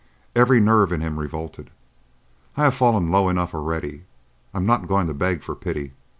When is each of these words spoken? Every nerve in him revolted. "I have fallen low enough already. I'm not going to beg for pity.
Every 0.35 0.59
nerve 0.59 0.91
in 0.91 1.01
him 1.01 1.19
revolted. 1.19 1.69
"I 2.57 2.63
have 2.63 2.73
fallen 2.73 3.11
low 3.11 3.29
enough 3.29 3.53
already. 3.53 4.05
I'm 4.51 4.65
not 4.65 4.87
going 4.87 5.05
to 5.05 5.13
beg 5.13 5.43
for 5.43 5.53
pity. 5.53 5.93